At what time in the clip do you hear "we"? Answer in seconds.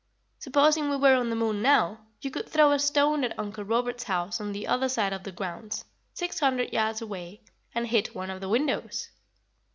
0.89-0.95